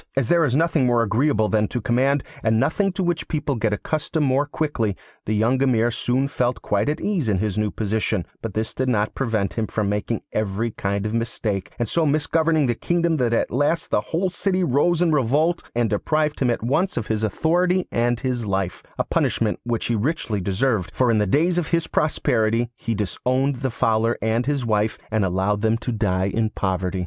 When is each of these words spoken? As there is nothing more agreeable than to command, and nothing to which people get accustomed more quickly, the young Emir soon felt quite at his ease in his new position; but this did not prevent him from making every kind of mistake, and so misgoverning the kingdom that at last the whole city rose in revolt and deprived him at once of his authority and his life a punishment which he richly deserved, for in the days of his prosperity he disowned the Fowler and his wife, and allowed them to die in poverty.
As 0.17 0.29
there 0.29 0.43
is 0.43 0.55
nothing 0.55 0.87
more 0.87 1.03
agreeable 1.03 1.47
than 1.47 1.67
to 1.67 1.79
command, 1.79 2.23
and 2.41 2.59
nothing 2.59 2.91
to 2.93 3.03
which 3.03 3.27
people 3.27 3.53
get 3.53 3.71
accustomed 3.71 4.25
more 4.25 4.47
quickly, 4.47 4.97
the 5.27 5.35
young 5.35 5.61
Emir 5.61 5.91
soon 5.91 6.27
felt 6.27 6.63
quite 6.63 6.89
at 6.89 6.97
his 6.97 7.07
ease 7.07 7.29
in 7.29 7.37
his 7.37 7.55
new 7.55 7.69
position; 7.69 8.25
but 8.41 8.55
this 8.55 8.73
did 8.73 8.89
not 8.89 9.13
prevent 9.13 9.53
him 9.53 9.67
from 9.67 9.89
making 9.89 10.23
every 10.33 10.71
kind 10.71 11.05
of 11.05 11.13
mistake, 11.13 11.69
and 11.77 11.87
so 11.87 12.03
misgoverning 12.03 12.65
the 12.65 12.73
kingdom 12.73 13.17
that 13.17 13.31
at 13.31 13.51
last 13.51 13.91
the 13.91 14.01
whole 14.01 14.31
city 14.31 14.63
rose 14.63 15.03
in 15.03 15.11
revolt 15.11 15.61
and 15.75 15.91
deprived 15.91 16.39
him 16.39 16.49
at 16.49 16.63
once 16.63 16.97
of 16.97 17.05
his 17.05 17.23
authority 17.23 17.87
and 17.91 18.21
his 18.21 18.43
life 18.43 18.81
a 18.97 19.03
punishment 19.03 19.59
which 19.65 19.85
he 19.85 19.93
richly 19.95 20.41
deserved, 20.41 20.89
for 20.95 21.11
in 21.11 21.19
the 21.19 21.27
days 21.27 21.59
of 21.59 21.67
his 21.67 21.85
prosperity 21.85 22.71
he 22.75 22.95
disowned 22.95 23.57
the 23.57 23.69
Fowler 23.69 24.17
and 24.19 24.47
his 24.47 24.65
wife, 24.65 24.97
and 25.11 25.23
allowed 25.23 25.61
them 25.61 25.77
to 25.77 25.91
die 25.91 26.25
in 26.25 26.49
poverty. 26.49 26.99